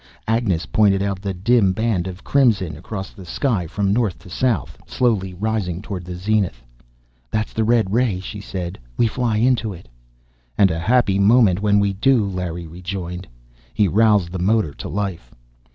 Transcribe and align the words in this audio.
Agnes 0.27 0.65
pointed 0.65 1.03
out 1.03 1.21
the 1.21 1.31
dim 1.31 1.73
band 1.73 2.07
of 2.07 2.23
crimson 2.23 2.75
across 2.75 3.11
the 3.11 3.23
sky, 3.23 3.67
from 3.67 3.93
north 3.93 4.17
to 4.17 4.31
south, 4.31 4.79
slowly 4.87 5.31
rising 5.31 5.79
toward 5.79 6.05
the 6.05 6.15
zenith. 6.15 6.63
"That's 7.29 7.53
the 7.53 7.63
red 7.63 7.93
ray," 7.93 8.19
she 8.19 8.41
said. 8.41 8.79
"We 8.97 9.05
fly 9.05 9.37
into 9.37 9.73
it." 9.73 9.87
"And 10.57 10.71
a 10.71 10.79
happy 10.79 11.19
moment 11.19 11.61
when 11.61 11.79
we 11.79 11.93
do," 11.93 12.25
Larry 12.25 12.65
rejoined. 12.65 13.27
He 13.75 13.87
roused 13.87 14.31
the 14.31 14.39
motor 14.39 14.73
to 14.73 14.89
life. 14.89 15.29